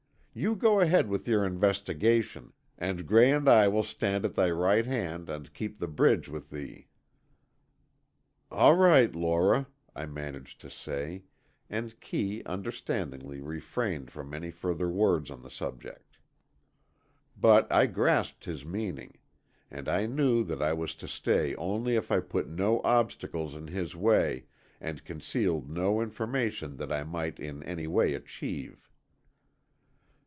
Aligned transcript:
You 0.33 0.55
go 0.55 0.79
ahead 0.79 1.09
with 1.09 1.27
your 1.27 1.45
investigations 1.45 2.53
and 2.77 3.05
Gray 3.05 3.29
and 3.31 3.49
I 3.49 3.67
will 3.67 3.83
stand 3.83 4.23
at 4.23 4.33
thy 4.33 4.49
right 4.49 4.85
hand 4.85 5.29
and 5.29 5.53
keep 5.53 5.77
the 5.77 5.89
bridge 5.89 6.29
with 6.29 6.51
thee." 6.51 6.87
"All 8.49 8.77
right, 8.77 9.13
Lora," 9.13 9.67
I 9.93 10.05
managed 10.05 10.61
to 10.61 10.69
say, 10.69 11.23
and 11.69 11.99
Kee 11.99 12.43
understandingly 12.45 13.41
refrained 13.41 14.09
from 14.09 14.33
any 14.33 14.51
further 14.51 14.87
words 14.89 15.29
on 15.29 15.41
the 15.41 15.51
subject. 15.51 16.17
But 17.35 17.69
I 17.69 17.85
grasped 17.85 18.45
his 18.45 18.63
meaning, 18.65 19.17
and 19.69 19.89
I 19.89 20.05
knew 20.05 20.45
that 20.45 20.61
I 20.61 20.71
was 20.71 20.95
to 20.95 21.09
stay 21.09 21.55
only 21.55 21.97
if 21.97 22.09
I 22.09 22.21
put 22.21 22.47
no 22.47 22.79
obstacles 22.85 23.53
in 23.53 23.67
his 23.67 23.97
way 23.97 24.45
and 24.79 25.03
concealed 25.03 25.69
no 25.69 25.99
information 25.99 26.77
that 26.77 26.89
I 26.93 27.03
might 27.03 27.37
in 27.37 27.61
any 27.63 27.85
way 27.87 28.13
achieve. 28.13 28.87